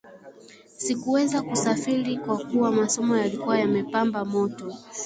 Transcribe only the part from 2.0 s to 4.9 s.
kwa kuwa masomo yalikuwa yamepamba moto